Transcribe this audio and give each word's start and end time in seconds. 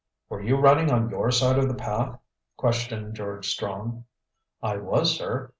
"Were 0.29 0.41
you 0.41 0.57
running 0.57 0.91
on 0.91 1.11
your 1.11 1.29
side 1.29 1.59
of 1.59 1.67
the 1.67 1.75
path?" 1.75 2.17
questioned 2.57 3.13
George 3.13 3.47
Strong. 3.47 4.05
"I 4.59 4.77
was, 4.77 5.15
sir. 5.15 5.49